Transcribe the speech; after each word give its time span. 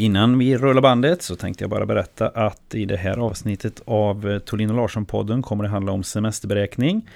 Innan 0.00 0.38
vi 0.38 0.56
rullar 0.56 0.82
bandet 0.82 1.22
så 1.22 1.36
tänkte 1.36 1.64
jag 1.64 1.70
bara 1.70 1.86
berätta 1.86 2.28
att 2.28 2.74
i 2.74 2.84
det 2.84 2.96
här 2.96 3.18
avsnittet 3.18 3.82
av 3.84 4.38
Tolin 4.38 4.70
och 4.70 4.76
Larsson-podden 4.76 5.42
kommer 5.42 5.64
det 5.64 5.70
handla 5.70 5.92
om 5.92 6.02
semesterberäkning. 6.02 7.08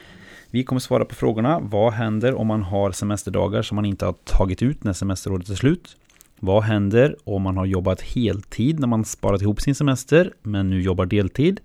Vi 0.51 0.65
kommer 0.65 0.81
svara 0.81 1.05
på 1.05 1.15
frågorna. 1.15 1.61
Vad 1.63 1.93
händer 1.93 2.35
om 2.35 2.47
man 2.47 2.63
har 2.63 2.93
semesterdagar 2.93 3.63
som 3.63 3.77
man 3.77 3.85
inte 3.85 4.05
har 4.05 4.15
tagit 4.25 4.63
ut 4.63 4.85
när 4.85 4.93
semesteråret 4.93 5.49
är 5.49 5.55
slut? 5.55 5.97
Vad 6.41 6.63
händer 6.63 7.17
om 7.25 7.43
man 7.43 7.57
har 7.57 7.67
jobbat 7.67 8.01
heltid 8.01 8.81
när 8.81 8.87
man 8.87 9.05
sparat 9.05 9.43
ihop 9.43 9.61
sin 9.61 9.75
semester 9.75 10.33
men 10.43 10.71
nu 10.71 10.83
jobbar 10.83 11.07
deltid? 11.07 11.61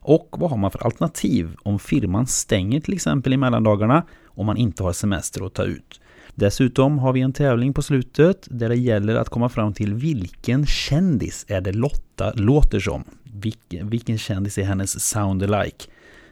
Och 0.00 0.36
vad 0.38 0.50
har 0.50 0.56
man 0.56 0.70
för 0.70 0.84
alternativ 0.84 1.56
om 1.62 1.78
firman 1.78 2.26
stänger 2.26 2.80
till 2.80 2.94
exempel 2.94 3.32
i 3.32 3.36
mellandagarna 3.36 4.02
om 4.26 4.46
man 4.46 4.56
inte 4.56 4.82
har 4.82 4.92
semester 4.92 5.46
att 5.46 5.54
ta 5.54 5.64
ut? 5.64 6.00
Dessutom 6.38 6.98
har 6.98 7.12
vi 7.12 7.20
en 7.20 7.32
tävling 7.32 7.74
på 7.74 7.82
slutet 7.82 8.48
där 8.50 8.68
det 8.68 8.76
gäller 8.76 9.14
att 9.14 9.28
komma 9.28 9.48
fram 9.48 9.72
till 9.72 9.94
vilken 9.94 10.66
kändis 10.66 11.44
är 11.48 11.60
det 11.60 11.72
Lotta 11.72 12.32
låter 12.34 12.80
som. 12.80 13.04
Vilken, 13.22 13.90
vilken 13.90 14.18
kändis 14.18 14.58
är 14.58 14.62
hennes 14.62 15.04
sound 15.04 15.42
alike? 15.42 15.84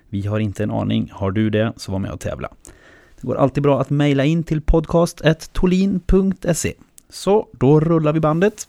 Vi 0.09 0.27
har 0.27 0.39
inte 0.39 0.63
en 0.63 0.71
aning. 0.71 1.11
Har 1.13 1.31
du 1.31 1.51
det 1.51 1.73
så 1.77 1.93
var 1.93 1.99
med 1.99 2.11
och 2.11 2.21
tävla. 2.21 2.49
Det 3.21 3.27
går 3.27 3.37
alltid 3.37 3.63
bra 3.63 3.81
att 3.81 3.91
mejla 3.91 4.25
in 4.25 4.45
till 4.45 4.61
podcast.tolin.se. 4.61 6.75
Så 7.11 7.49
då 7.53 7.81
rullar 7.81 8.13
vi 8.13 8.21
bandet. 8.21 8.69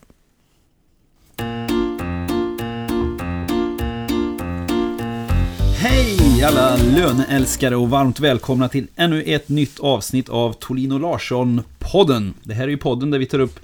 Hej 5.79 6.16
alla 6.43 6.75
löneälskare 6.75 7.75
och 7.75 7.89
varmt 7.89 8.19
välkomna 8.19 8.69
till 8.69 8.87
ännu 8.95 9.23
ett 9.23 9.49
nytt 9.49 9.79
avsnitt 9.79 10.29
av 10.29 10.53
Tolino 10.53 10.97
Larsson-podden. 10.97 12.33
Det 12.43 12.53
här 12.53 12.63
är 12.63 12.67
ju 12.67 12.77
podden 12.77 13.11
där 13.11 13.19
vi 13.19 13.25
tar 13.25 13.39
upp 13.39 13.59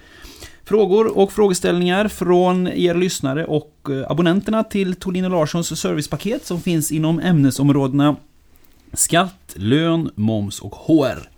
frågor 0.63 1.17
och 1.17 1.31
frågeställningar 1.31 2.07
från 2.07 2.67
er 2.67 2.95
lyssnare 2.95 3.45
och 3.45 3.87
eh, 3.89 4.11
abonnenterna 4.11 4.63
till 4.63 4.95
Tolino 4.95 5.29
Larssons 5.29 5.79
servicepaket 5.79 6.45
som 6.45 6.61
finns 6.61 6.91
inom 6.91 7.19
ämnesområdena 7.19 8.15
skatt, 8.93 9.53
lön, 9.55 10.09
moms 10.15 10.59
och 10.59 10.75
HR. 10.75 11.29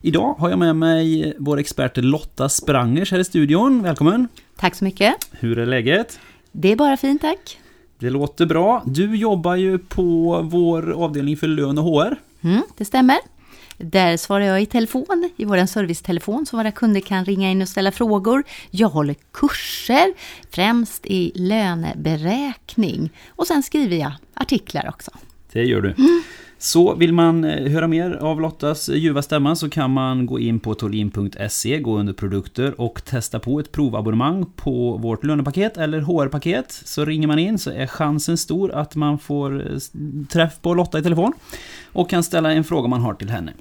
Idag 0.00 0.34
har 0.38 0.50
jag 0.50 0.58
med 0.58 0.76
mig 0.76 1.34
vår 1.38 1.58
expert 1.58 1.96
Lotta 1.96 2.48
Sprangers 2.48 3.12
här 3.12 3.18
i 3.18 3.24
studion. 3.24 3.82
Välkommen! 3.82 4.28
Tack 4.56 4.74
så 4.74 4.84
mycket! 4.84 5.14
Hur 5.30 5.58
är 5.58 5.66
läget? 5.66 6.20
Det 6.52 6.72
är 6.72 6.76
bara 6.76 6.96
fint, 6.96 7.20
tack! 7.20 7.58
Det 8.00 8.10
låter 8.10 8.46
bra. 8.46 8.82
Du 8.86 9.16
jobbar 9.16 9.56
ju 9.56 9.78
på 9.78 10.40
vår 10.50 10.92
avdelning 10.92 11.36
för 11.36 11.46
lön 11.46 11.78
och 11.78 11.84
HR. 11.84 12.16
Mm, 12.40 12.62
det 12.76 12.84
stämmer. 12.84 13.18
Där 13.78 14.16
svarar 14.16 14.44
jag 14.44 14.62
i 14.62 14.66
telefon, 14.66 15.30
i 15.36 15.44
vår 15.44 15.66
servicetelefon, 15.66 16.46
så 16.46 16.56
våra 16.56 16.72
kunder 16.72 17.00
kan 17.00 17.24
ringa 17.24 17.50
in 17.50 17.62
och 17.62 17.68
ställa 17.68 17.92
frågor. 17.92 18.44
Jag 18.70 18.88
håller 18.88 19.16
kurser, 19.32 20.14
främst 20.50 21.06
i 21.06 21.32
löneberäkning. 21.34 23.10
Och 23.28 23.46
sen 23.46 23.62
skriver 23.62 23.96
jag 23.96 24.12
artiklar 24.34 24.88
också. 24.88 25.10
Det 25.52 25.64
gör 25.64 25.80
du. 25.80 25.94
Mm. 25.98 26.22
Så 26.62 26.94
vill 26.94 27.12
man 27.12 27.44
eh, 27.44 27.72
höra 27.72 27.86
mer 27.86 28.10
av 28.10 28.40
Lottas 28.40 28.88
eh, 28.88 28.96
ljuva 28.96 29.22
stämma 29.22 29.56
så 29.56 29.70
kan 29.70 29.90
man 29.90 30.26
gå 30.26 30.38
in 30.38 30.60
på 30.60 30.74
tolin.se, 30.74 31.78
gå 31.78 31.98
under 31.98 32.12
produkter 32.12 32.80
och 32.80 33.04
testa 33.04 33.38
på 33.38 33.60
ett 33.60 33.72
provabonnemang 33.72 34.46
på 34.56 34.96
vårt 34.96 35.24
lönepaket 35.24 35.76
eller 35.76 36.00
HR-paket. 36.00 36.82
Så 36.84 37.04
ringer 37.04 37.28
man 37.28 37.38
in 37.38 37.58
så 37.58 37.70
är 37.70 37.86
chansen 37.86 38.36
stor 38.38 38.72
att 38.72 38.96
man 38.96 39.18
får 39.18 39.72
eh, 39.72 39.78
träff 40.28 40.60
på 40.60 40.74
Lotta 40.74 40.98
i 40.98 41.02
telefon 41.02 41.32
och 41.92 42.10
kan 42.10 42.22
ställa 42.22 42.52
en 42.52 42.64
fråga 42.64 42.88
man 42.88 43.00
har 43.00 43.14
till 43.14 43.30
henne. 43.30 43.52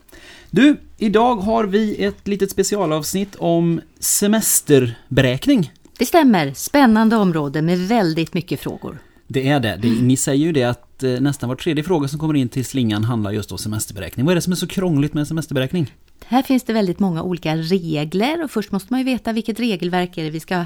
Du, 0.50 0.76
idag 0.98 1.36
har 1.36 1.64
vi 1.64 2.04
ett 2.06 2.28
litet 2.28 2.52
specialavsnitt 2.52 3.36
om 3.36 3.82
semesterberäkning. 4.00 5.72
Det 5.98 6.06
stämmer, 6.06 6.54
spännande 6.54 7.16
område 7.16 7.62
med 7.62 7.80
väldigt 7.80 8.34
mycket 8.34 8.60
frågor. 8.60 9.00
Det 9.32 9.48
är 9.48 9.60
det. 9.60 9.80
det 9.82 9.90
ni 9.90 10.18
säger 10.18 10.46
ju 10.46 10.52
det 10.52 10.64
att 10.64 11.04
eh, 11.04 11.12
nästan 11.12 11.50
var 11.50 11.56
tredje 11.56 11.84
fråga 11.84 12.08
som 12.08 12.20
kommer 12.20 12.36
in 12.36 12.50
till 12.50 12.66
slingan 12.66 13.04
handlar 13.04 13.32
just 13.32 13.52
om 13.52 13.58
semesterberäkning. 13.58 14.26
Vad 14.26 14.34
är 14.34 14.36
det 14.36 14.42
som 14.42 14.54
är 14.54 14.58
så 14.58 14.68
krångligt 14.68 15.14
med 15.14 15.28
semesterberäkning? 15.28 15.94
Här 16.26 16.44
finns 16.44 16.64
det 16.64 16.74
väldigt 16.74 17.00
många 17.00 17.24
olika 17.24 17.56
regler 17.56 18.44
och 18.44 18.52
först 18.52 18.72
måste 18.72 18.94
man 18.94 19.00
ju 19.00 19.06
veta 19.06 19.34
vilket 19.34 19.60
regelverk 19.60 20.18
är 20.18 20.24
det 20.24 20.30
vi 20.30 20.40
ska 20.40 20.66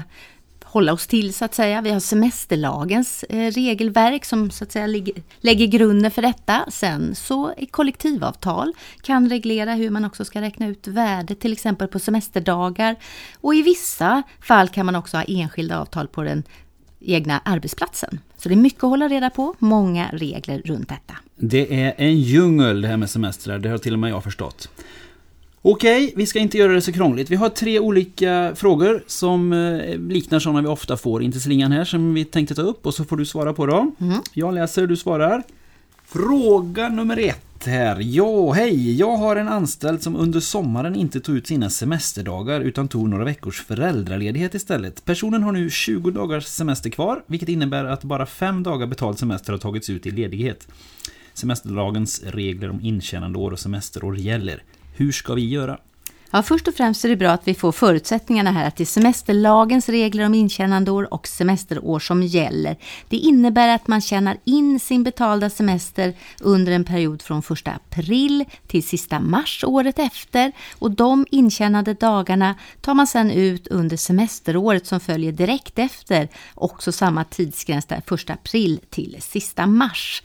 hålla 0.74 0.92
oss 0.92 1.06
till 1.06 1.34
så 1.34 1.44
att 1.44 1.54
säga. 1.54 1.80
Vi 1.80 1.90
har 1.90 2.00
semesterlagens 2.00 3.22
eh, 3.22 3.50
regelverk 3.50 4.24
som 4.24 4.50
så 4.50 4.64
att 4.64 4.72
säga 4.72 4.86
lägger 5.40 5.66
grunden 5.66 6.10
för 6.10 6.22
detta. 6.22 6.64
Sen 6.70 7.14
så 7.14 7.54
är 7.56 7.66
kollektivavtal 7.66 8.72
kan 9.02 9.28
reglera 9.28 9.74
hur 9.74 9.90
man 9.90 10.04
också 10.04 10.24
ska 10.24 10.40
räkna 10.40 10.66
ut 10.66 10.86
värdet 10.86 11.40
till 11.40 11.52
exempel 11.52 11.88
på 11.88 11.98
semesterdagar. 11.98 12.96
Och 13.40 13.54
i 13.54 13.62
vissa 13.62 14.22
fall 14.40 14.68
kan 14.68 14.86
man 14.86 14.96
också 14.96 15.16
ha 15.16 15.24
enskilda 15.24 15.80
avtal 15.80 16.08
på 16.08 16.22
den 16.22 16.42
egna 17.06 17.40
arbetsplatsen. 17.44 18.18
Så 18.36 18.48
det 18.48 18.54
är 18.54 18.56
mycket 18.56 18.84
att 18.84 18.90
hålla 18.90 19.08
reda 19.08 19.30
på, 19.30 19.54
många 19.58 20.08
regler 20.12 20.62
runt 20.64 20.88
detta. 20.88 21.14
Det 21.36 21.82
är 21.82 21.94
en 21.96 22.20
djungel 22.20 22.80
det 22.80 22.88
här 22.88 22.96
med 22.96 23.10
semestrar, 23.10 23.58
det 23.58 23.68
har 23.68 23.78
till 23.78 23.92
och 23.92 23.98
med 23.98 24.10
jag 24.10 24.24
förstått. 24.24 24.68
Okej, 25.66 26.12
vi 26.16 26.26
ska 26.26 26.38
inte 26.38 26.58
göra 26.58 26.72
det 26.72 26.80
så 26.80 26.92
krångligt. 26.92 27.30
Vi 27.30 27.36
har 27.36 27.48
tre 27.48 27.78
olika 27.78 28.52
frågor 28.54 29.04
som 29.06 29.52
eh, 29.52 29.98
liknar 29.98 30.38
sådana 30.38 30.60
vi 30.60 30.66
ofta 30.66 30.96
får 30.96 31.22
in 31.22 31.32
till 31.32 31.40
slingan 31.40 31.72
här 31.72 31.84
som 31.84 32.14
vi 32.14 32.24
tänkte 32.24 32.54
ta 32.54 32.62
upp 32.62 32.86
och 32.86 32.94
så 32.94 33.04
får 33.04 33.16
du 33.16 33.26
svara 33.26 33.52
på 33.52 33.66
dem. 33.66 33.96
Mm. 34.00 34.18
Jag 34.32 34.54
läser, 34.54 34.86
du 34.86 34.96
svarar. 34.96 35.42
Fråga 36.06 36.88
nummer 36.88 37.18
ett 37.18 37.53
här. 37.66 38.00
Ja, 38.00 38.52
hej! 38.52 38.98
Jag 38.98 39.16
har 39.16 39.36
en 39.36 39.48
anställd 39.48 40.02
som 40.02 40.16
under 40.16 40.40
sommaren 40.40 40.96
inte 40.96 41.20
tog 41.20 41.36
ut 41.36 41.46
sina 41.46 41.70
semesterdagar 41.70 42.60
utan 42.60 42.88
tog 42.88 43.08
några 43.08 43.24
veckors 43.24 43.62
föräldraledighet 43.62 44.54
istället. 44.54 45.04
Personen 45.04 45.42
har 45.42 45.52
nu 45.52 45.70
20 45.70 46.10
dagars 46.10 46.44
semester 46.44 46.90
kvar, 46.90 47.22
vilket 47.26 47.48
innebär 47.48 47.84
att 47.84 48.04
bara 48.04 48.26
5 48.26 48.62
dagar 48.62 48.86
betald 48.86 49.18
semester 49.18 49.52
har 49.52 49.58
tagits 49.58 49.90
ut 49.90 50.06
i 50.06 50.10
ledighet. 50.10 50.68
Semesterlagens 51.34 52.22
regler 52.22 52.70
om 52.70 52.80
intjänandeår 52.80 53.50
och 53.50 53.58
semesterår 53.58 54.16
gäller. 54.16 54.62
Hur 54.96 55.12
ska 55.12 55.34
vi 55.34 55.48
göra? 55.48 55.78
Ja, 56.36 56.42
först 56.42 56.68
och 56.68 56.74
främst 56.74 57.04
är 57.04 57.08
det 57.08 57.16
bra 57.16 57.30
att 57.30 57.48
vi 57.48 57.54
får 57.54 57.72
förutsättningarna 57.72 58.50
här 58.50 58.68
att 58.68 58.76
det 58.76 58.84
är 58.84 58.86
semesterlagens 58.86 59.88
regler 59.88 60.26
om 60.26 60.34
intjänandeår 60.34 61.14
och 61.14 61.28
semesterår 61.28 61.98
som 61.98 62.22
gäller. 62.22 62.76
Det 63.08 63.16
innebär 63.16 63.68
att 63.68 63.88
man 63.88 64.00
tjänar 64.00 64.36
in 64.44 64.80
sin 64.80 65.04
betalda 65.04 65.50
semester 65.50 66.14
under 66.40 66.72
en 66.72 66.84
period 66.84 67.22
från 67.22 67.38
1 67.38 67.48
april 67.68 68.44
till 68.66 68.82
sista 68.82 69.20
mars 69.20 69.64
året 69.66 69.98
efter 69.98 70.52
och 70.78 70.90
de 70.90 71.26
intjänade 71.30 71.94
dagarna 71.94 72.54
tar 72.80 72.94
man 72.94 73.06
sedan 73.06 73.30
ut 73.30 73.68
under 73.68 73.96
semesteråret 73.96 74.86
som 74.86 75.00
följer 75.00 75.32
direkt 75.32 75.78
efter, 75.78 76.28
också 76.54 76.92
samma 76.92 77.24
tidsgräns 77.24 77.86
där 77.86 78.14
1 78.14 78.30
april 78.30 78.80
till 78.90 79.16
sista 79.20 79.66
mars. 79.66 80.22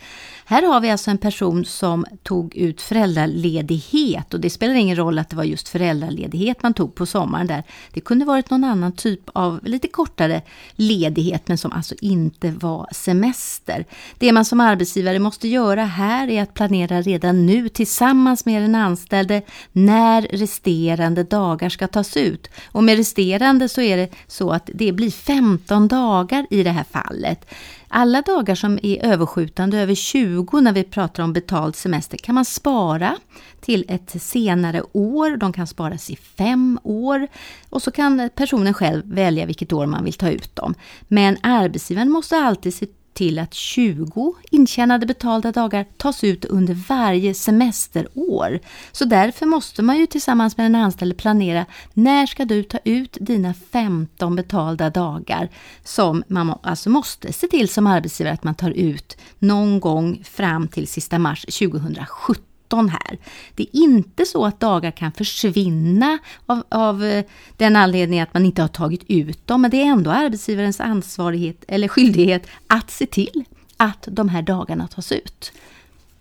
Här 0.50 0.64
har 0.64 0.82
vi 0.82 0.90
alltså 0.90 1.12
en 1.12 1.18
person 1.18 1.66
som 1.66 2.06
tog 2.24 2.56
ut 2.56 2.82
föräldraledighet 2.82 4.34
och 4.34 4.40
det 4.40 4.50
spelar 4.50 4.74
ingen 4.74 4.96
roll 4.96 5.20
att 5.20 5.30
det 5.30 5.36
var 5.36 5.44
just 5.44 5.70
föräldraledighet 5.70 6.64
man 6.64 6.74
tog 6.74 6.96
på 6.96 7.06
sommaren 7.06 7.48
där. 7.48 7.64
Det 7.94 8.02
kunde 8.02 8.26
varit 8.26 8.50
någon 8.50 8.64
annan 8.64 8.92
typ 8.92 9.22
av 9.34 9.60
lite 9.64 9.88
kortare 9.88 10.42
ledighet 10.76 11.48
men 11.48 11.58
som 11.58 11.72
alltså 11.72 11.96
inte 12.02 12.52
var 12.52 12.88
semester. 12.92 13.86
Det 14.18 14.32
man 14.32 14.46
som 14.46 14.60
arbetsgivare 14.60 15.20
måste 15.20 15.48
göra 15.48 15.86
här 15.86 16.28
är 16.28 16.44
att 16.44 16.54
planera 16.54 17.02
redan 17.02 17.46
nu 17.46 17.70
tillsammans 17.70 18.46
med 18.46 18.62
den 18.62 18.76
anställde 18.76 19.42
när 19.72 20.22
resterande 20.22 21.24
dagar 21.24 21.70
ska 21.70 21.88
tas 21.88 22.18
ut. 22.18 22.50
Och 22.72 22.84
med 22.84 22.98
resterande 22.98 23.70
så 23.70 23.82
är 23.82 23.98
det 23.98 24.10
så 24.28 24.52
att 24.52 24.70
det 24.74 24.92
blir 24.92 25.12
15 25.12 25.88
dagar 25.88 26.48
i 26.50 26.64
det 26.64 26.72
här 26.72 26.86
fallet. 26.92 27.46
Alla 27.92 28.22
dagar 28.22 28.56
som 28.56 28.80
är 28.84 29.06
överskjutande, 29.06 29.78
över 29.78 29.96
20 29.96 30.62
när 30.62 30.74
vi 30.74 30.84
pratar 30.84 31.24
om 31.24 31.34
betald 31.34 31.76
semester, 31.76 32.18
kan 32.18 32.36
man 32.36 32.46
spara 32.46 33.16
till 33.62 33.86
ett 33.88 34.22
senare 34.22 34.84
år. 34.92 35.38
De 35.38 35.54
kan 35.54 35.68
sparas 35.68 36.10
i 36.10 36.16
fem 36.16 36.80
år 36.84 37.28
och 37.70 37.82
så 37.82 37.92
kan 37.92 38.30
personen 38.36 38.74
själv 38.74 39.14
välja 39.14 39.46
vilket 39.46 39.74
år 39.74 39.86
man 39.86 40.04
vill 40.04 40.14
ta 40.14 40.30
ut 40.30 40.56
dem. 40.56 40.76
Men 41.08 41.38
arbetsgivaren 41.44 42.12
måste 42.12 42.38
alltid 42.38 42.74
se 42.74 42.88
till 43.20 43.40
att 43.40 43.54
20 43.54 44.36
intjänade 44.52 45.06
betalda 45.06 45.52
dagar 45.52 45.86
tas 45.98 46.24
ut 46.24 46.46
under 46.46 46.74
varje 46.74 47.34
semesterår. 47.34 48.60
Så 48.92 49.06
därför 49.06 49.46
måste 49.46 49.82
man 49.82 50.00
ju 50.00 50.06
tillsammans 50.06 50.58
med 50.58 50.66
den 50.66 50.76
anställde 50.76 51.16
planera 51.16 51.66
när 51.94 52.26
ska 52.26 52.46
du 52.46 52.64
ta 52.64 52.80
ut 52.84 53.18
dina 53.22 53.54
15 53.54 54.36
betalda 54.36 54.90
dagar 54.90 55.50
som 55.84 56.24
man 56.28 56.60
alltså 56.64 56.90
måste 56.90 57.34
se 57.34 57.48
till 57.48 57.70
som 57.70 57.88
arbetsgivare 57.88 58.34
att 58.34 58.44
man 58.44 58.56
tar 58.56 58.72
ut 58.72 59.18
någon 59.40 59.80
gång 59.80 60.24
fram 60.24 60.68
till 60.68 60.88
sista 60.88 61.20
mars 61.20 61.46
2017 61.46 62.49
här. 62.78 63.18
Det 63.56 63.64
är 63.64 63.70
inte 63.84 64.26
så 64.26 64.46
att 64.46 64.60
dagar 64.60 64.92
kan 64.92 65.12
försvinna 65.12 66.18
av, 66.46 66.64
av 66.70 67.24
den 67.58 67.76
anledningen 67.76 68.24
att 68.24 68.34
man 68.34 68.46
inte 68.46 68.62
har 68.62 68.70
tagit 68.70 69.04
ut 69.08 69.48
dem, 69.48 69.62
men 69.62 69.72
det 69.72 69.82
är 69.82 69.86
ändå 69.86 70.12
arbetsgivarens 70.12 70.80
ansvarighet 70.80 71.66
eller 71.68 71.88
skyldighet 71.88 72.48
att 72.68 72.92
se 72.92 73.06
till 73.06 73.44
att 73.78 74.08
de 74.12 74.30
här 74.30 74.42
dagarna 74.42 74.88
tas 74.88 75.12
ut. 75.12 75.52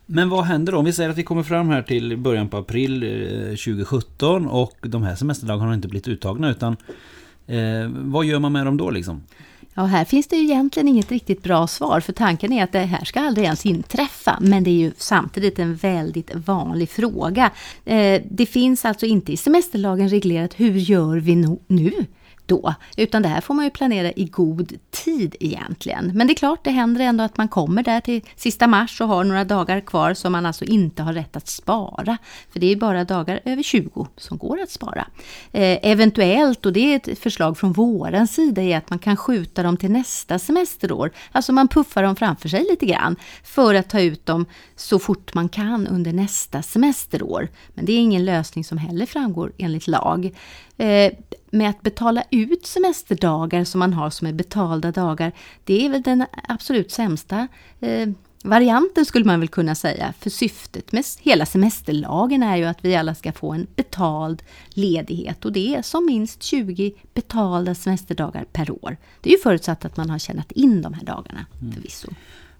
Men 0.07 0.29
vad 0.29 0.45
händer 0.45 0.73
då? 0.73 0.79
Om 0.79 0.85
vi 0.85 0.93
säger 0.93 1.11
att 1.11 1.19
vi 1.19 1.23
kommer 1.23 1.43
fram 1.43 1.69
här 1.69 1.83
till 1.83 2.17
början 2.17 2.49
på 2.49 2.57
april 2.57 3.01
2017 3.49 4.47
och 4.47 4.77
de 4.81 5.03
här 5.03 5.15
semesterdagarna 5.15 5.67
har 5.67 5.75
inte 5.75 5.89
blivit 5.89 6.09
uttagna 6.09 6.51
utan 6.51 6.77
Eh, 7.49 7.89
vad 7.91 8.25
gör 8.25 8.39
man 8.39 8.53
med 8.53 8.67
dem 8.67 8.77
då 8.77 8.91
liksom? 8.91 9.23
Ja, 9.79 9.85
här 9.85 10.05
finns 10.05 10.27
det 10.27 10.37
ju 10.37 10.43
egentligen 10.43 10.89
inget 10.89 11.11
riktigt 11.11 11.43
bra 11.43 11.67
svar, 11.67 12.01
för 12.01 12.13
tanken 12.13 12.53
är 12.53 12.65
att 12.65 12.73
det 12.73 12.79
här 12.79 13.05
ska 13.05 13.21
aldrig 13.21 13.45
ens 13.45 13.67
inträffa, 13.67 14.39
men 14.41 14.65
det 14.65 14.71
är 14.71 14.75
ju 14.75 14.93
samtidigt 14.97 15.59
en 15.59 15.77
väldigt 15.77 16.35
vanlig 16.35 16.91
fråga. 16.91 17.51
Eh, 17.85 18.23
det 18.31 18.47
finns 18.47 18.85
alltså 18.85 19.07
inte 19.07 19.33
i 19.33 19.37
semesterlagen 19.37 20.09
reglerat 20.09 20.61
hur 20.61 20.73
gör 20.73 21.17
vi 21.17 21.59
nu? 21.67 22.07
Då, 22.49 22.75
utan 22.97 23.23
det 23.23 23.29
här 23.29 23.41
får 23.41 23.55
man 23.55 23.65
ju 23.65 23.71
planera 23.71 24.13
i 24.13 24.25
god 24.25 24.73
tid 24.91 25.37
egentligen. 25.41 26.13
Men 26.15 26.27
det 26.27 26.33
är 26.33 26.35
klart, 26.35 26.65
det 26.65 26.71
händer 26.71 27.01
ändå 27.01 27.25
att 27.25 27.37
man 27.37 27.49
kommer 27.49 27.83
där 27.83 28.01
till 28.01 28.23
sista 28.37 28.67
mars 28.67 29.01
och 29.01 29.09
har 29.09 29.25
några 29.25 29.45
dagar 29.45 29.81
kvar 29.81 30.15
som 30.15 30.33
man 30.33 30.47
alltså 30.47 30.65
inte 30.65 31.03
har 31.03 31.13
rätt 31.13 31.37
att 31.37 31.49
spara. 31.49 32.19
För 32.53 32.61
det 32.61 32.73
är 32.73 32.77
bara 32.77 33.05
dagar 33.05 33.41
över 33.45 33.63
20 33.63 34.07
som 34.17 34.39
går 34.39 34.61
att 34.61 34.71
spara. 34.71 35.07
Eh, 35.53 35.79
eventuellt, 35.83 36.67
och 36.67 36.73
det 36.73 36.93
är 36.93 36.97
ett 36.97 37.19
förslag 37.19 37.59
från 37.59 37.73
våran 37.73 38.27
sida, 38.27 38.63
är 38.63 38.79
att 38.79 38.91
man 38.91 38.99
kan 38.99 39.17
skjuta 39.17 39.63
dem 39.63 39.77
till 39.77 39.91
nästa 39.91 40.39
semesterår. 40.39 41.11
Alltså 41.33 41.53
man 41.53 41.69
puffar 41.69 42.03
dem 42.03 42.17
framför 42.17 42.49
sig 42.49 42.67
lite 42.71 42.87
grann 42.87 43.17
för 43.45 43.75
att 43.75 43.91
ta 43.91 44.01
ut 44.01 44.27
dem 44.27 44.47
så 44.77 44.99
fort 44.99 45.35
man 45.35 45.49
kan 45.49 45.87
under 45.87 46.13
nästa 46.13 46.63
semesterår. 46.63 47.49
Men 47.75 47.85
det 47.85 47.93
är 47.93 47.99
ingen 47.99 48.25
lösning 48.25 48.65
som 48.65 48.79
heller 48.79 49.07
framgår 49.07 49.53
enligt 49.59 49.87
lag. 49.87 50.35
Eh, 50.79 51.13
med 51.51 51.71
att 51.71 51.83
betala 51.83 52.23
ut 52.31 52.67
semesterdagar 52.67 53.65
som 53.65 53.79
man 53.79 53.93
har 53.93 54.11
som 54.11 54.27
är 54.27 54.33
betalda 54.33 54.93
dagar, 54.93 55.33
det 55.65 55.87
är 55.87 55.91
väl 55.91 56.03
den 56.03 56.25
absolut 56.49 56.91
sämsta 56.91 57.49
eh, 57.81 58.09
varianten 58.45 59.05
skulle 59.05 59.25
man 59.25 59.41
väl 59.41 59.49
kunna 59.49 59.75
säga. 59.75 60.15
För 60.19 60.31
syftet 60.31 60.93
med 60.93 61.05
hela 61.21 61.47
semesterlagen 61.47 62.43
är 62.43 62.57
ju 62.57 62.65
att 62.65 62.85
vi 62.85 62.97
alla 62.97 63.15
ska 63.15 63.33
få 63.33 63.53
en 63.53 63.67
betald 63.77 64.43
ledighet 64.69 65.45
och 65.45 65.53
det 65.53 65.75
är 65.75 65.83
som 65.83 66.07
minst 66.07 66.43
20 66.43 66.93
betalda 67.15 67.75
semesterdagar 67.75 68.45
per 68.53 68.71
år. 68.71 68.97
Det 69.21 69.31
är 69.31 69.33
ju 69.33 69.39
förutsatt 69.39 69.85
att 69.85 69.97
man 69.97 70.11
har 70.11 70.19
tjänat 70.19 70.53
in 70.53 70.83
de 70.83 70.95
här 70.95 71.05
dagarna 71.05 71.47
mm. 71.61 71.73
förvisso. 71.73 72.09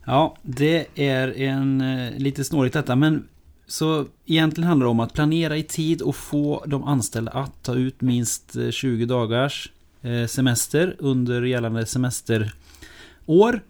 Ja, 0.05 0.37
det 0.43 0.87
är 0.95 1.41
en 1.41 1.81
eh, 1.81 2.19
lite 2.19 2.45
snårigt 2.45 2.73
detta 2.73 2.97
men 2.97 3.29
så 3.69 4.07
egentligen 4.27 4.69
handlar 4.69 4.85
det 4.85 4.91
om 4.91 5.01
att 5.01 5.13
planera 5.13 5.57
i 5.57 5.63
tid 5.63 6.03
och 6.03 6.17
få 6.17 6.65
de 6.67 6.85
anställda 6.85 7.31
att 7.31 7.63
ta 7.63 7.75
ut 7.75 8.01
minst 8.01 8.57
20 8.71 9.03
eh, 9.03 9.09
dagars 9.09 9.73
eh, 10.03 10.27
semester 10.27 10.97
under 10.99 11.43
gällande 11.43 11.87
semesterår. 11.87 13.61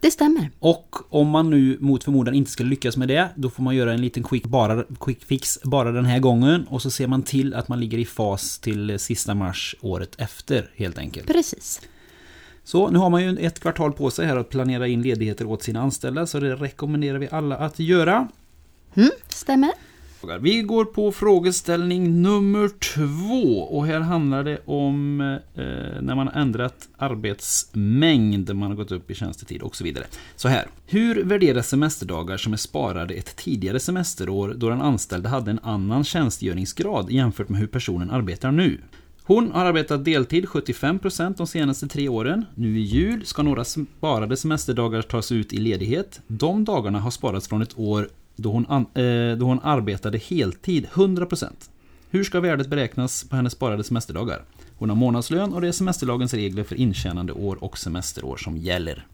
Det 0.00 0.10
stämmer. 0.10 0.50
Och 0.58 0.96
om 1.08 1.28
man 1.28 1.50
nu 1.50 1.76
mot 1.80 2.04
förmodan 2.04 2.34
inte 2.34 2.50
ska 2.50 2.64
lyckas 2.64 2.96
med 2.96 3.08
det, 3.08 3.28
då 3.34 3.50
får 3.50 3.62
man 3.62 3.76
göra 3.76 3.92
en 3.92 4.00
liten 4.00 4.22
quick, 4.22 4.46
bara, 4.46 4.84
quick 5.00 5.24
fix 5.24 5.58
bara 5.64 5.92
den 5.92 6.04
här 6.04 6.18
gången. 6.18 6.66
Och 6.68 6.82
så 6.82 6.90
ser 6.90 7.06
man 7.06 7.22
till 7.22 7.54
att 7.54 7.68
man 7.68 7.80
ligger 7.80 7.98
i 7.98 8.04
fas 8.04 8.58
till 8.58 8.98
sista 8.98 9.34
mars 9.34 9.76
året 9.80 10.14
efter 10.18 10.70
helt 10.74 10.98
enkelt. 10.98 11.26
Precis. 11.26 11.80
Så 12.64 12.90
nu 12.90 12.98
har 12.98 13.10
man 13.10 13.22
ju 13.22 13.38
ett 13.38 13.60
kvartal 13.60 13.92
på 13.92 14.10
sig 14.10 14.26
här 14.26 14.36
att 14.36 14.48
planera 14.48 14.86
in 14.86 15.02
ledigheter 15.02 15.46
åt 15.46 15.62
sina 15.62 15.80
anställda, 15.80 16.26
så 16.26 16.40
det 16.40 16.54
rekommenderar 16.54 17.18
vi 17.18 17.28
alla 17.30 17.56
att 17.56 17.78
göra. 17.78 18.28
Mm, 18.94 19.10
stämmer. 19.28 19.72
Vi 20.40 20.62
går 20.62 20.84
på 20.84 21.12
frågeställning 21.12 22.22
nummer 22.22 22.68
två 22.68 23.62
och 23.62 23.86
här 23.86 24.00
handlar 24.00 24.44
det 24.44 24.58
om 24.64 25.20
eh, 25.20 26.02
när 26.02 26.14
man 26.14 26.28
har 26.28 26.40
ändrat 26.40 26.88
arbetsmängd, 26.96 28.54
man 28.54 28.70
har 28.70 28.76
gått 28.76 28.92
upp 28.92 29.10
i 29.10 29.14
tjänstetid 29.14 29.62
och 29.62 29.76
så 29.76 29.84
vidare. 29.84 30.04
Så 30.36 30.48
här, 30.48 30.66
hur 30.86 31.24
värderas 31.24 31.68
semesterdagar 31.68 32.36
som 32.36 32.52
är 32.52 32.56
sparade 32.56 33.14
ett 33.14 33.36
tidigare 33.36 33.80
semesterår 33.80 34.54
då 34.56 34.68
den 34.68 34.80
anställde 34.80 35.28
hade 35.28 35.50
en 35.50 35.60
annan 35.62 36.04
tjänstgöringsgrad 36.04 37.10
jämfört 37.10 37.48
med 37.48 37.60
hur 37.60 37.66
personen 37.66 38.10
arbetar 38.10 38.52
nu? 38.52 38.80
Hon 39.22 39.52
har 39.52 39.64
arbetat 39.64 40.04
deltid 40.04 40.44
75% 40.44 41.34
de 41.36 41.46
senaste 41.46 41.88
tre 41.88 42.08
åren. 42.08 42.44
Nu 42.54 42.78
i 42.78 42.82
jul 42.82 43.26
ska 43.26 43.42
några 43.42 43.64
sparade 43.64 44.36
semesterdagar 44.36 45.02
tas 45.02 45.32
ut 45.32 45.52
i 45.52 45.56
ledighet. 45.56 46.20
De 46.26 46.64
dagarna 46.64 47.00
har 47.00 47.10
sparats 47.10 47.48
från 47.48 47.62
ett 47.62 47.78
år 47.78 48.08
då 48.38 48.52
hon, 48.52 48.66
an, 48.68 48.86
eh, 48.94 49.38
då 49.38 49.46
hon 49.46 49.60
arbetade 49.62 50.18
heltid 50.18 50.86
100%. 50.92 51.70
Hur 52.10 52.24
ska 52.24 52.40
värdet 52.40 52.66
beräknas 52.66 53.24
på 53.24 53.36
hennes 53.36 53.52
sparade 53.52 53.84
semesterdagar? 53.84 54.44
Hon 54.78 54.88
har 54.88 54.96
månadslön 54.96 55.52
och 55.52 55.60
det 55.60 55.68
är 55.68 55.72
semesterlagens 55.72 56.34
regler 56.34 56.64
för 56.64 56.74
intjänande 56.74 57.32
år 57.32 57.64
och 57.64 57.78
semesterår 57.78 58.36
som 58.36 58.56
gäller. 58.56 59.06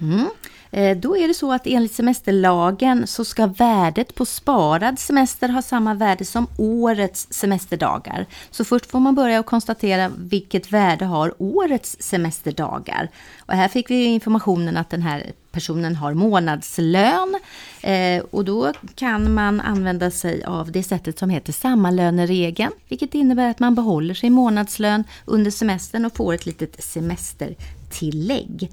Mm. 0.00 0.28
Eh, 0.70 0.96
då 0.96 1.16
är 1.16 1.28
det 1.28 1.34
så 1.34 1.52
att 1.52 1.66
enligt 1.66 1.94
semesterlagen 1.94 3.06
så 3.06 3.24
ska 3.24 3.46
värdet 3.46 4.14
på 4.14 4.24
sparad 4.24 4.98
semester 4.98 5.48
ha 5.48 5.62
samma 5.62 5.94
värde 5.94 6.24
som 6.24 6.46
årets 6.56 7.26
semesterdagar. 7.30 8.26
Så 8.50 8.64
först 8.64 8.86
får 8.86 9.00
man 9.00 9.14
börja 9.14 9.40
och 9.40 9.46
konstatera 9.46 10.10
vilket 10.16 10.72
värde 10.72 11.04
har 11.04 11.34
årets 11.38 11.96
semesterdagar. 12.00 13.10
Och 13.38 13.54
här 13.54 13.68
fick 13.68 13.90
vi 13.90 14.04
informationen 14.04 14.76
att 14.76 14.90
den 14.90 15.02
här 15.02 15.32
personen 15.52 15.96
har 15.96 16.14
månadslön 16.14 17.38
eh, 17.82 18.22
och 18.30 18.44
då 18.44 18.72
kan 18.94 19.34
man 19.34 19.60
använda 19.60 20.10
sig 20.10 20.44
av 20.44 20.72
det 20.72 20.82
sättet 20.82 21.18
som 21.18 21.30
heter 21.30 21.52
sammalöneregeln, 21.52 22.72
vilket 22.88 23.14
innebär 23.14 23.50
att 23.50 23.58
man 23.58 23.74
behåller 23.74 24.14
sin 24.14 24.32
månadslön 24.32 25.04
under 25.24 25.50
semestern 25.50 26.04
och 26.04 26.16
får 26.16 26.34
ett 26.34 26.46
litet 26.46 26.84
semestertillägg. 26.84 28.70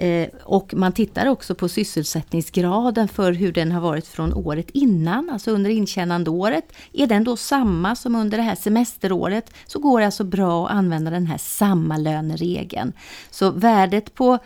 Eh, 0.00 0.28
och 0.42 0.74
man 0.74 0.92
tittar 0.92 1.26
också 1.26 1.54
på 1.54 1.68
sysselsättningsgraden 1.68 3.08
för 3.08 3.32
hur 3.32 3.52
den 3.52 3.72
har 3.72 3.80
varit 3.80 4.06
från 4.06 4.34
året 4.34 4.70
innan, 4.70 5.30
alltså 5.30 5.50
under 5.50 5.70
intjänandeåret. 5.70 6.72
Är 6.92 7.06
den 7.06 7.24
då 7.24 7.36
samma 7.36 7.96
som 7.96 8.14
under 8.14 8.38
det 8.38 8.42
här 8.42 8.54
semesteråret 8.54 9.50
så 9.66 9.78
går 9.78 10.00
det 10.00 10.06
alltså 10.06 10.24
bra 10.24 10.66
att 10.66 10.72
använda 10.72 11.10
den 11.10 11.26
här 11.26 11.38
samma-löneregeln. 11.38 12.92
Så 13.30 13.50
värdet 13.50 14.14
på 14.14 14.38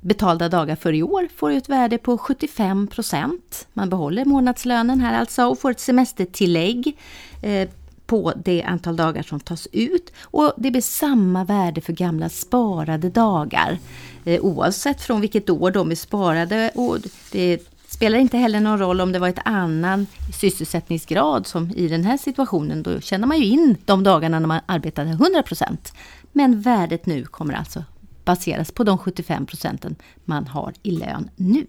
betalda 0.00 0.48
dagar 0.48 0.76
för 0.76 0.92
i 0.92 1.02
år 1.02 1.28
får 1.36 1.50
ett 1.50 1.68
värde 1.68 1.98
på 1.98 2.18
75 2.18 2.86
procent. 2.86 3.68
Man 3.72 3.90
behåller 3.90 4.24
månadslönen 4.24 5.00
här 5.00 5.20
alltså 5.20 5.46
och 5.46 5.58
får 5.58 5.70
ett 5.70 5.80
semestertillägg 5.80 6.98
eh, 7.42 7.68
på 8.10 8.32
det 8.44 8.62
antal 8.62 8.96
dagar 8.96 9.22
som 9.22 9.40
tas 9.40 9.68
ut. 9.72 10.12
Och 10.22 10.52
det 10.56 10.70
blir 10.70 10.82
samma 10.82 11.44
värde 11.44 11.80
för 11.80 11.92
gamla 11.92 12.28
sparade 12.28 13.10
dagar. 13.10 13.78
Eh, 14.24 14.40
oavsett 14.40 15.02
från 15.02 15.20
vilket 15.20 15.50
år 15.50 15.70
de 15.70 15.90
är 15.90 15.94
sparade. 15.94 16.70
Och 16.74 16.98
det 17.32 17.58
spelar 17.88 18.18
inte 18.18 18.38
heller 18.38 18.60
någon 18.60 18.78
roll 18.78 19.00
om 19.00 19.12
det 19.12 19.18
var 19.18 19.28
ett 19.28 19.38
annan 19.44 20.06
sysselsättningsgrad 20.40 21.46
som 21.46 21.70
i 21.70 21.88
den 21.88 22.04
här 22.04 22.16
situationen. 22.16 22.82
Då 22.82 23.00
känner 23.00 23.26
man 23.26 23.38
ju 23.38 23.44
in 23.44 23.76
de 23.84 24.02
dagarna 24.02 24.38
när 24.38 24.46
man 24.46 24.60
arbetade 24.66 25.10
100% 25.10 25.92
Men 26.32 26.60
värdet 26.60 27.06
nu 27.06 27.24
kommer 27.24 27.54
alltså 27.54 27.84
baseras 28.24 28.72
på 28.72 28.84
de 28.84 28.98
75 28.98 29.46
procenten 29.46 29.96
man 30.24 30.46
har 30.46 30.72
i 30.82 30.90
lön 30.90 31.30
nu. 31.36 31.66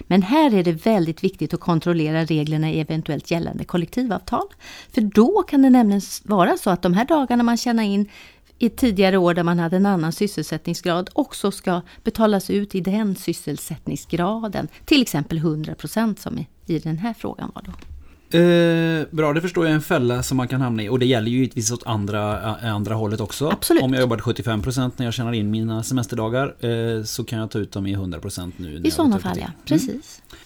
Men 0.00 0.22
här 0.22 0.54
är 0.54 0.64
det 0.64 0.72
väldigt 0.72 1.24
viktigt 1.24 1.54
att 1.54 1.60
kontrollera 1.60 2.24
reglerna 2.24 2.70
i 2.70 2.80
eventuellt 2.80 3.30
gällande 3.30 3.64
kollektivavtal. 3.64 4.46
För 4.92 5.00
då 5.00 5.42
kan 5.42 5.62
det 5.62 5.70
nämligen 5.70 6.02
vara 6.24 6.56
så 6.56 6.70
att 6.70 6.82
de 6.82 6.94
här 6.94 7.04
dagarna 7.04 7.42
man 7.42 7.56
tjänar 7.56 7.82
in 7.82 8.08
i 8.58 8.68
tidigare 8.68 9.16
år 9.16 9.34
där 9.34 9.42
man 9.42 9.58
hade 9.58 9.76
en 9.76 9.86
annan 9.86 10.12
sysselsättningsgrad 10.12 11.10
också 11.12 11.50
ska 11.50 11.80
betalas 12.04 12.50
ut 12.50 12.74
i 12.74 12.80
den 12.80 13.16
sysselsättningsgraden. 13.16 14.68
Till 14.84 15.02
exempel 15.02 15.38
100 15.38 15.74
procent 15.74 16.18
som 16.18 16.44
i 16.66 16.78
den 16.78 16.98
här 16.98 17.14
frågan 17.14 17.52
var 17.54 17.62
då. 17.62 17.91
Eh, 18.34 19.06
bra, 19.10 19.32
det 19.32 19.40
förstår 19.40 19.66
jag 19.66 19.74
en 19.74 19.82
fälla 19.82 20.22
som 20.22 20.36
man 20.36 20.48
kan 20.48 20.60
hamna 20.60 20.82
i. 20.82 20.88
Och 20.88 20.98
det 20.98 21.06
gäller 21.06 21.30
ju 21.30 21.36
givetvis 21.36 21.72
åt 21.72 21.86
andra, 21.86 22.40
eh, 22.62 22.74
andra 22.74 22.94
hållet 22.94 23.20
också. 23.20 23.48
Absolut. 23.48 23.82
Om 23.82 23.92
jag 23.92 24.00
jobbade 24.00 24.22
75% 24.22 24.92
när 24.96 25.04
jag 25.04 25.14
tjänar 25.14 25.32
in 25.32 25.50
mina 25.50 25.82
semesterdagar 25.82 26.54
eh, 26.60 27.04
så 27.04 27.24
kan 27.24 27.38
jag 27.38 27.50
ta 27.50 27.58
ut 27.58 27.72
dem 27.72 27.86
i 27.86 27.96
100% 27.96 28.52
nu. 28.56 28.82
I 28.84 28.90
sådana 28.90 29.18
fall, 29.18 29.38
ja. 29.40 29.46
Precis. 29.64 29.88
Mm. 29.88 30.38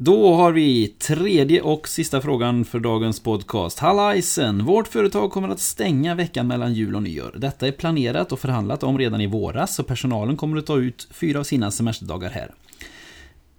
Då 0.00 0.34
har 0.34 0.52
vi 0.52 0.88
tredje 0.88 1.62
och 1.62 1.88
sista 1.88 2.20
frågan 2.20 2.64
för 2.64 2.80
dagens 2.80 3.20
podcast. 3.20 3.78
Hallajsen! 3.78 4.64
Vårt 4.64 4.88
företag 4.88 5.30
kommer 5.30 5.48
att 5.48 5.60
stänga 5.60 6.14
veckan 6.14 6.46
mellan 6.46 6.74
jul 6.74 6.96
och 6.96 7.02
nyår. 7.02 7.34
Detta 7.36 7.66
är 7.66 7.72
planerat 7.72 8.32
och 8.32 8.40
förhandlat 8.40 8.82
om 8.82 8.98
redan 8.98 9.20
i 9.20 9.26
våras 9.26 9.74
så 9.74 9.82
personalen 9.82 10.36
kommer 10.36 10.56
att 10.56 10.66
ta 10.66 10.78
ut 10.78 11.08
fyra 11.10 11.38
av 11.40 11.44
sina 11.44 11.70
semesterdagar 11.70 12.30
här. 12.30 12.54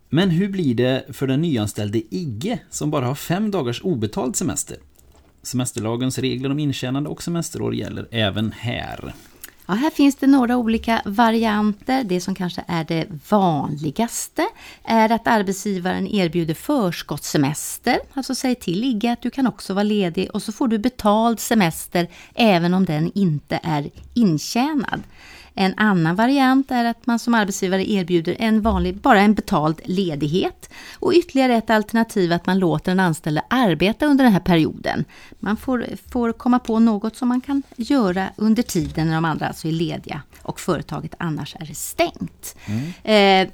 Men 0.09 0.29
hur 0.29 0.49
blir 0.49 0.75
det 0.75 1.05
för 1.09 1.27
den 1.27 1.41
nyanställde 1.41 2.15
Igge 2.15 2.59
som 2.69 2.91
bara 2.91 3.05
har 3.05 3.15
fem 3.15 3.51
dagars 3.51 3.81
obetald 3.83 4.35
semester? 4.35 4.77
Semesterlagens 5.43 6.19
regler 6.19 6.51
om 6.51 6.59
intjänande 6.59 7.09
och 7.09 7.23
semesterår 7.23 7.75
gäller 7.75 8.07
även 8.11 8.51
här. 8.51 9.13
Ja, 9.65 9.73
här 9.73 9.89
finns 9.89 10.15
det 10.15 10.27
några 10.27 10.57
olika 10.57 11.01
varianter. 11.05 12.03
Det 12.03 12.21
som 12.21 12.35
kanske 12.35 12.63
är 12.67 12.83
det 12.83 13.07
vanligaste 13.29 14.47
är 14.83 15.11
att 15.11 15.27
arbetsgivaren 15.27 16.07
erbjuder 16.07 16.53
förskottssemester. 16.53 17.99
Alltså 18.13 18.35
säg 18.35 18.55
till 18.55 18.83
Igge 18.83 19.11
att 19.11 19.21
du 19.21 19.29
kan 19.29 19.47
också 19.47 19.73
vara 19.73 19.83
ledig 19.83 20.29
och 20.33 20.43
så 20.43 20.51
får 20.51 20.67
du 20.67 20.77
betald 20.77 21.39
semester 21.39 22.07
även 22.35 22.73
om 22.73 22.85
den 22.85 23.11
inte 23.15 23.59
är 23.63 23.89
intjänad. 24.13 25.03
En 25.61 25.73
annan 25.77 26.15
variant 26.15 26.71
är 26.71 26.85
att 26.85 27.05
man 27.05 27.19
som 27.19 27.33
arbetsgivare 27.33 27.91
erbjuder 27.91 28.35
en 28.39 28.61
vanlig, 28.61 28.97
bara 28.97 29.21
en 29.21 29.33
betald 29.33 29.81
ledighet. 29.85 30.69
Och 30.93 31.13
ytterligare 31.13 31.55
ett 31.55 31.69
alternativ 31.69 32.31
är 32.31 32.35
att 32.35 32.45
man 32.45 32.59
låter 32.59 32.91
den 32.91 32.99
anställde 32.99 33.43
arbeta 33.49 34.05
under 34.05 34.23
den 34.23 34.33
här 34.33 34.39
perioden. 34.39 35.05
Man 35.39 35.57
får, 35.57 35.85
får 36.11 36.31
komma 36.31 36.59
på 36.59 36.79
något 36.79 37.15
som 37.15 37.27
man 37.27 37.41
kan 37.41 37.63
göra 37.75 38.29
under 38.35 38.63
tiden 38.63 39.07
när 39.07 39.15
de 39.15 39.25
andra 39.25 39.47
alltså 39.47 39.67
är 39.67 39.71
lediga 39.71 40.21
och 40.41 40.59
företaget 40.59 41.15
annars 41.17 41.55
är 41.59 41.73
stängt. 41.73 42.55
Mm. 42.65 43.47
Eh, 43.47 43.53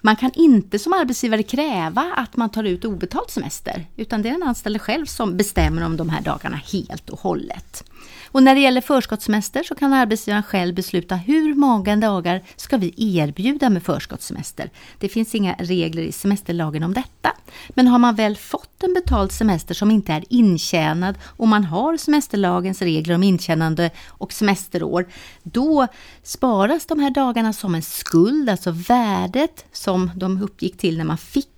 man 0.00 0.16
kan 0.16 0.30
inte 0.34 0.78
som 0.78 0.92
arbetsgivare 0.92 1.42
kräva 1.42 2.12
att 2.16 2.36
man 2.36 2.50
tar 2.50 2.64
ut 2.64 2.84
obetald 2.84 3.30
semester, 3.30 3.86
utan 3.96 4.22
det 4.22 4.28
är 4.28 4.32
den 4.32 4.42
anställde 4.42 4.78
själv 4.78 5.06
som 5.06 5.36
bestämmer 5.36 5.84
om 5.84 5.96
de 5.96 6.08
här 6.08 6.20
dagarna 6.20 6.56
helt 6.56 7.10
och 7.10 7.20
hållet. 7.20 7.84
Och 8.32 8.42
när 8.42 8.54
det 8.54 8.60
gäller 8.60 8.80
förskottssemester 8.80 9.62
så 9.62 9.74
kan 9.74 9.92
arbetsgivaren 9.92 10.42
själv 10.42 10.74
besluta 10.74 11.14
hur 11.14 11.54
många 11.54 11.96
dagar 11.96 12.42
ska 12.56 12.76
vi 12.76 12.94
erbjuda 12.96 13.70
med 13.70 13.82
förskottssemester. 13.82 14.70
Det 14.98 15.08
finns 15.08 15.34
inga 15.34 15.54
regler 15.58 16.02
i 16.02 16.12
semesterlagen 16.12 16.82
om 16.82 16.94
detta. 16.94 17.32
Men 17.68 17.86
har 17.86 17.98
man 17.98 18.14
väl 18.14 18.36
fått 18.36 18.82
en 18.82 18.94
betald 18.94 19.32
semester 19.32 19.74
som 19.74 19.90
inte 19.90 20.12
är 20.12 20.24
intjänad 20.28 21.18
och 21.24 21.48
man 21.48 21.64
har 21.64 21.96
semesterlagens 21.96 22.82
regler 22.82 23.14
om 23.14 23.22
intjänande 23.22 23.90
och 24.08 24.32
semesterår, 24.32 25.06
då 25.42 25.86
sparas 26.22 26.86
de 26.86 27.00
här 27.00 27.10
dagarna 27.10 27.52
som 27.52 27.74
en 27.74 27.82
skuld, 27.82 28.50
alltså 28.50 28.70
värdet 28.70 29.64
som 29.72 30.10
de 30.14 30.42
uppgick 30.42 30.78
till 30.78 30.98
när 30.98 31.04
man 31.04 31.18
fick 31.18 31.49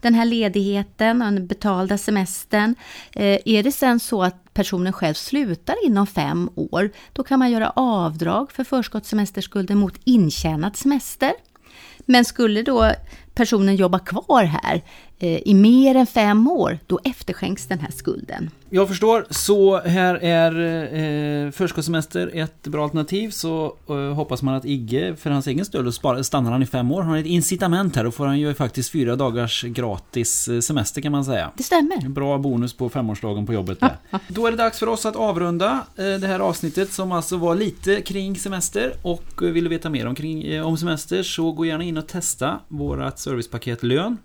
den 0.00 0.14
här 0.14 0.24
ledigheten, 0.24 1.18
den 1.18 1.46
betalda 1.46 1.98
semestern. 1.98 2.74
Eh, 3.12 3.38
är 3.44 3.62
det 3.62 3.72
sen 3.72 4.00
så 4.00 4.22
att 4.22 4.54
personen 4.54 4.92
själv 4.92 5.14
slutar 5.14 5.86
inom 5.86 6.06
fem 6.06 6.50
år, 6.54 6.90
då 7.12 7.22
kan 7.22 7.38
man 7.38 7.50
göra 7.50 7.70
avdrag 7.70 8.52
för 8.52 8.64
förskottssemesterskulden 8.64 9.78
mot 9.78 10.00
intjänad 10.04 10.76
semester. 10.76 11.32
Men 11.98 12.24
skulle 12.24 12.62
då 12.62 12.92
personen 13.34 13.76
jobba 13.76 13.98
kvar 13.98 14.44
här 14.44 14.82
eh, 15.18 15.38
i 15.48 15.54
mer 15.54 15.94
än 15.94 16.06
fem 16.06 16.48
år, 16.48 16.78
då 16.86 17.00
efterskänks 17.04 17.66
den 17.66 17.78
här 17.78 17.90
skulden. 17.90 18.50
Jag 18.70 18.88
förstår. 18.88 19.26
Så 19.30 19.78
här 19.78 20.14
är 20.14 20.52
eh, 21.46 21.50
förskottssemester 21.50 22.30
ett 22.34 22.62
bra 22.62 22.84
alternativ. 22.84 23.30
Så 23.30 23.76
eh, 23.88 23.96
hoppas 23.96 24.42
man 24.42 24.54
att 24.54 24.64
Igge, 24.64 25.16
för 25.16 25.30
hans 25.30 25.46
egen 25.46 25.64
skull, 25.64 25.92
stannar 25.92 26.52
han 26.52 26.62
i 26.62 26.66
fem 26.66 26.92
år. 26.92 27.02
Han 27.02 27.10
har 27.10 27.18
ett 27.18 27.26
incitament 27.26 27.96
här. 27.96 28.04
Då 28.04 28.10
får 28.10 28.26
han 28.26 28.38
ju 28.38 28.54
faktiskt 28.54 28.92
fyra 28.92 29.16
dagars 29.16 29.62
gratis 29.62 30.48
eh, 30.48 30.60
semester 30.60 31.00
kan 31.00 31.12
man 31.12 31.24
säga. 31.24 31.50
Det 31.56 31.62
stämmer. 31.62 32.08
Bra 32.08 32.38
bonus 32.38 32.72
på 32.72 32.88
femårsdagen 32.88 33.46
på 33.46 33.52
jobbet 33.52 33.80
där. 33.80 33.96
Då 34.28 34.46
är 34.46 34.50
det 34.50 34.56
dags 34.56 34.78
för 34.78 34.88
oss 34.88 35.06
att 35.06 35.16
avrunda 35.16 35.86
eh, 35.96 36.04
det 36.04 36.26
här 36.26 36.40
avsnittet 36.40 36.92
som 36.92 37.12
alltså 37.12 37.36
var 37.36 37.54
lite 37.54 38.00
kring 38.00 38.36
semester. 38.36 38.92
Och 39.02 39.42
eh, 39.42 39.48
vill 39.50 39.64
du 39.64 39.70
veta 39.70 39.90
mer 39.90 40.06
om, 40.06 40.14
kring, 40.14 40.42
eh, 40.42 40.66
om 40.66 40.76
semester 40.76 41.22
så 41.22 41.52
gå 41.52 41.66
gärna 41.66 41.84
in 41.84 41.98
och 41.98 42.08
testa 42.08 42.60
vårat 42.68 43.18
servicepaket 43.18 43.82
lön. 43.82 44.16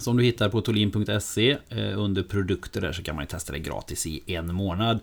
Som 0.00 0.16
du 0.16 0.24
hittar 0.24 0.48
på 0.48 0.60
tolin.se 0.60 1.50
eh, 1.68 1.98
under 1.98 2.22
produkter 2.22 2.80
där 2.80 2.92
så 2.92 3.02
kan 3.02 3.16
man 3.16 3.26
testa 3.26 3.52
det 3.52 3.58
gratis 3.58 4.06
i 4.06 4.22
en 4.26 4.54
månad. 4.54 4.98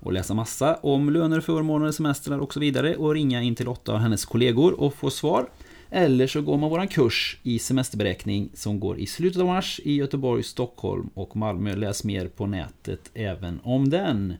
Och 0.00 0.12
läsa 0.12 0.34
massa 0.34 0.74
om 0.74 1.10
löner, 1.10 1.40
förmåner, 1.40 1.92
semestrar 1.92 2.38
och 2.38 2.54
så 2.54 2.60
vidare. 2.60 2.96
Och 2.96 3.14
ringa 3.14 3.42
in 3.42 3.54
till 3.54 3.66
Lotta 3.66 3.92
och 3.92 4.00
hennes 4.00 4.24
kollegor 4.24 4.80
och 4.80 4.94
få 4.94 5.10
svar. 5.10 5.46
Eller 5.90 6.26
så 6.26 6.42
går 6.42 6.58
man 6.58 6.70
våran 6.70 6.88
kurs 6.88 7.38
i 7.42 7.58
semesterberäkning 7.58 8.50
som 8.54 8.80
går 8.80 8.98
i 8.98 9.06
slutet 9.06 9.40
av 9.40 9.46
mars 9.46 9.80
i 9.84 9.94
Göteborg, 9.94 10.42
Stockholm 10.42 11.10
och 11.14 11.36
Malmö. 11.36 11.76
Läs 11.76 12.04
mer 12.04 12.28
på 12.28 12.46
nätet 12.46 13.10
även 13.14 13.60
om 13.62 13.90
den. 13.90 14.34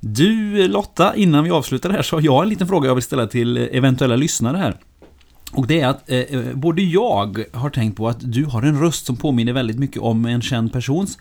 Du 0.00 0.68
Lotta, 0.68 1.16
innan 1.16 1.44
vi 1.44 1.50
avslutar 1.50 1.88
det 1.88 1.94
här 1.94 2.02
så 2.02 2.16
har 2.16 2.22
jag 2.22 2.42
en 2.42 2.48
liten 2.48 2.68
fråga 2.68 2.88
jag 2.88 2.94
vill 2.94 3.04
ställa 3.04 3.26
till 3.26 3.56
eventuella 3.56 4.16
lyssnare 4.16 4.56
här. 4.56 4.76
Och 5.52 5.66
det 5.66 5.80
är 5.80 5.88
att 5.88 6.10
eh, 6.10 6.54
både 6.54 6.82
jag 6.82 7.44
har 7.52 7.70
tänkt 7.70 7.96
på 7.96 8.08
att 8.08 8.32
du 8.32 8.44
har 8.44 8.62
en 8.62 8.80
röst 8.80 9.06
som 9.06 9.16
påminner 9.16 9.52
väldigt 9.52 9.78
mycket 9.78 10.02
om 10.02 10.26
en 10.26 10.42
känd 10.42 10.72
persons. 10.72 11.18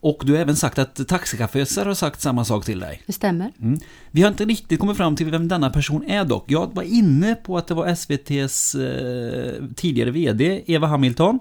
Och 0.00 0.22
du 0.26 0.32
har 0.32 0.40
även 0.40 0.56
sagt 0.56 0.78
att 0.78 1.08
taxichaufförer 1.08 1.86
har 1.86 1.94
sagt 1.94 2.20
samma 2.20 2.44
sak 2.44 2.64
till 2.64 2.80
dig. 2.80 3.02
Det 3.06 3.12
stämmer. 3.12 3.52
Mm. 3.60 3.78
Vi 4.10 4.22
har 4.22 4.28
inte 4.28 4.44
riktigt 4.44 4.80
kommit 4.80 4.96
fram 4.96 5.16
till 5.16 5.30
vem 5.30 5.48
denna 5.48 5.70
person 5.70 6.10
är 6.10 6.24
dock. 6.24 6.44
Jag 6.46 6.74
var 6.74 6.82
inne 6.82 7.34
på 7.34 7.58
att 7.58 7.66
det 7.66 7.74
var 7.74 7.86
SVTs 7.86 8.74
eh, 8.74 9.52
tidigare 9.76 10.10
VD, 10.10 10.62
Eva 10.66 10.86
Hamilton. 10.86 11.38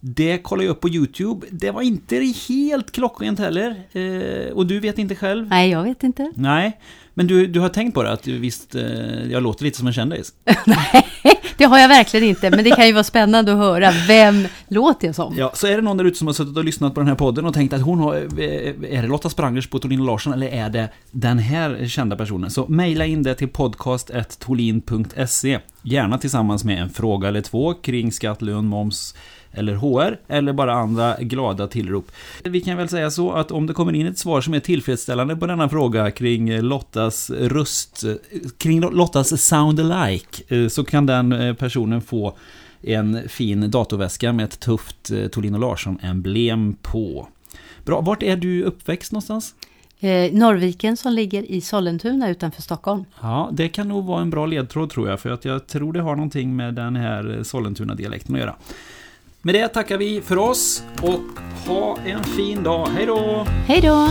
Det 0.00 0.38
kollade 0.38 0.64
jag 0.64 0.70
upp 0.70 0.80
på 0.80 0.88
YouTube. 0.88 1.46
Det 1.50 1.70
var 1.70 1.82
inte 1.82 2.16
helt 2.48 2.92
klockrent 2.92 3.38
heller. 3.38 3.82
Eh, 3.92 4.52
och 4.52 4.66
du 4.66 4.80
vet 4.80 4.98
inte 4.98 5.14
själv? 5.14 5.48
Nej, 5.48 5.70
jag 5.70 5.82
vet 5.82 6.02
inte. 6.02 6.32
Nej, 6.34 6.80
men 7.14 7.26
du, 7.26 7.46
du 7.46 7.60
har 7.60 7.68
tänkt 7.68 7.94
på 7.94 8.02
det? 8.02 8.12
Att 8.12 8.22
du 8.22 8.38
visst, 8.38 8.74
eh, 8.74 9.30
jag 9.30 9.42
låter 9.42 9.64
lite 9.64 9.78
som 9.78 9.86
en 9.86 9.92
kändis? 9.92 10.32
Nej, 10.66 11.06
det 11.56 11.64
har 11.64 11.78
jag 11.78 11.88
verkligen 11.88 12.28
inte. 12.28 12.50
Men 12.50 12.64
det 12.64 12.70
kan 12.70 12.86
ju 12.86 12.92
vara 12.92 13.04
spännande 13.04 13.52
att 13.52 13.58
höra. 13.58 13.92
Vem 14.08 14.46
låter 14.68 15.06
jag 15.06 15.14
som? 15.14 15.34
Ja, 15.38 15.52
så 15.54 15.66
är 15.66 15.76
det 15.76 15.82
någon 15.82 15.96
där 15.96 16.04
ute 16.04 16.18
som 16.18 16.26
har 16.26 16.34
suttit 16.34 16.56
och 16.56 16.64
lyssnat 16.64 16.94
på 16.94 17.00
den 17.00 17.08
här 17.08 17.14
podden 17.14 17.46
och 17.46 17.54
tänkt 17.54 17.72
att 17.72 17.82
hon 17.82 17.98
har... 17.98 18.14
Eh, 18.14 18.20
är 18.90 19.02
det 19.02 19.08
Lotta 19.08 19.30
Sprangers 19.30 19.70
på 19.70 19.78
Torlin 19.78 20.04
Larsson 20.04 20.32
eller 20.32 20.46
är 20.46 20.70
det 20.70 20.88
den 21.10 21.38
här 21.38 21.86
kända 21.88 22.16
personen? 22.16 22.50
Så 22.50 22.66
mejla 22.68 23.06
in 23.06 23.22
det 23.22 23.34
till 23.34 23.48
podcast.tolin.se 23.48 25.58
Gärna 25.82 26.18
tillsammans 26.18 26.64
med 26.64 26.82
en 26.82 26.90
fråga 26.90 27.28
eller 27.28 27.40
två 27.40 27.74
kring 27.74 28.12
skatt, 28.12 28.42
lön, 28.42 28.66
moms 28.66 29.14
eller 29.54 29.74
HR 29.74 30.18
eller 30.28 30.52
bara 30.52 30.74
andra 30.74 31.16
glada 31.20 31.66
tillrop. 31.66 32.12
Vi 32.44 32.60
kan 32.60 32.76
väl 32.76 32.88
säga 32.88 33.10
så 33.10 33.32
att 33.32 33.50
om 33.50 33.66
det 33.66 33.72
kommer 33.72 33.92
in 33.92 34.06
ett 34.06 34.18
svar 34.18 34.40
som 34.40 34.54
är 34.54 34.60
tillfredsställande 34.60 35.36
på 35.36 35.46
denna 35.46 35.68
fråga 35.68 36.10
kring 36.10 36.60
Lottas 36.60 37.30
röst, 37.30 38.04
kring 38.58 38.80
Lottas 38.80 39.42
sound 39.42 39.80
alike, 39.80 40.56
eh, 40.56 40.68
så 40.68 40.84
kan 40.84 41.06
den 41.06 41.32
eh, 41.32 41.54
personen 41.54 42.00
få 42.00 42.36
en 42.82 43.28
fin 43.28 43.70
datorväska 43.70 44.32
med 44.32 44.44
ett 44.44 44.60
tufft 44.60 45.10
eh, 45.10 45.26
Tolino 45.26 45.58
Larsson-emblem 45.58 46.76
på. 46.82 47.28
Bra, 47.84 48.00
vart 48.00 48.22
är 48.22 48.36
du 48.36 48.62
uppväxt 48.62 49.12
någonstans? 49.12 49.54
Eh, 50.00 50.32
Norrviken 50.32 50.96
som 50.96 51.12
ligger 51.12 51.50
i 51.50 51.60
Sollentuna 51.60 52.30
utanför 52.30 52.62
Stockholm. 52.62 53.04
Ja, 53.22 53.50
det 53.52 53.68
kan 53.68 53.88
nog 53.88 54.04
vara 54.04 54.22
en 54.22 54.30
bra 54.30 54.46
ledtråd 54.46 54.90
tror 54.90 55.08
jag, 55.08 55.20
för 55.20 55.30
att 55.30 55.44
jag 55.44 55.66
tror 55.66 55.92
det 55.92 56.00
har 56.00 56.16
någonting 56.16 56.56
med 56.56 56.74
den 56.74 56.96
här 56.96 57.40
Sollentuna-dialekten 57.42 58.34
att 58.34 58.40
göra. 58.40 58.54
Med 59.46 59.54
det 59.54 59.68
tackar 59.68 59.98
vi 59.98 60.20
för 60.20 60.38
oss 60.38 60.82
och 61.02 61.20
ha 61.66 61.98
en 62.06 62.24
fin 62.24 62.62
dag. 62.62 62.86
Hej 62.86 63.06
då! 63.06 63.46
Hej 63.66 63.80
då! 63.80 64.08